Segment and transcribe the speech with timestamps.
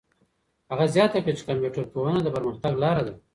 [0.71, 3.13] هغه زیاته کړه چي کمپيوټر پوهنه د پرمختګ لاره ده.